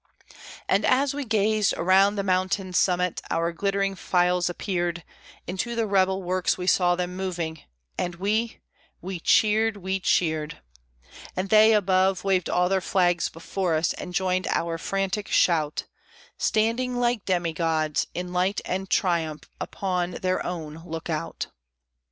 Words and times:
And 0.67 0.83
as 0.83 1.13
we 1.13 1.25
gazed, 1.25 1.75
around 1.77 2.15
the 2.15 2.23
mountain's 2.23 2.79
summit 2.79 3.21
our 3.29 3.51
glittering 3.51 3.93
files 3.93 4.49
appeared, 4.49 5.03
Into 5.45 5.75
the 5.75 5.85
rebel 5.85 6.23
works 6.23 6.57
we 6.57 6.65
saw 6.65 6.95
them 6.95 7.15
moving; 7.15 7.61
and 7.99 8.15
we 8.15 8.61
we 8.99 9.19
cheered, 9.19 9.77
we 9.77 9.99
cheered! 9.99 10.59
And 11.35 11.49
they 11.49 11.73
above 11.73 12.23
waved 12.23 12.49
all 12.49 12.67
their 12.67 12.81
flags 12.81 13.29
before 13.29 13.75
us, 13.75 13.93
and 13.93 14.11
joined 14.15 14.47
our 14.47 14.79
frantic 14.79 15.27
shout, 15.27 15.83
Standing, 16.35 16.95
like 16.99 17.23
demigods, 17.25 18.07
in 18.15 18.33
light 18.33 18.59
and 18.65 18.89
triumph 18.89 19.51
upon 19.59 20.13
their 20.23 20.43
own 20.43 20.81
Lookout! 20.83 21.45